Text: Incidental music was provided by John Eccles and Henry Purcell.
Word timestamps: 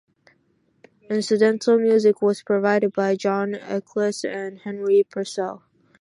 Incidental 1.11 1.77
music 1.77 2.23
was 2.23 2.41
provided 2.41 2.91
by 2.91 3.15
John 3.15 3.53
Eccles 3.53 4.23
and 4.25 4.57
Henry 4.61 5.03
Purcell. 5.07 5.61